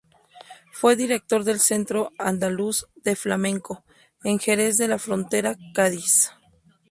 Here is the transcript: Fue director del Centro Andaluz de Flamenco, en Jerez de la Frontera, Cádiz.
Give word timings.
Fue 0.71 0.95
director 0.95 1.43
del 1.43 1.59
Centro 1.59 2.11
Andaluz 2.17 2.87
de 3.03 3.15
Flamenco, 3.15 3.83
en 4.23 4.39
Jerez 4.39 4.77
de 4.77 4.87
la 4.87 4.97
Frontera, 4.97 5.55
Cádiz. 5.75 6.31